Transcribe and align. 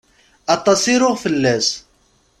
Aṭas 0.55 0.81
i 0.93 0.95
ruɣ 1.01 1.15
fell-as. 1.23 1.67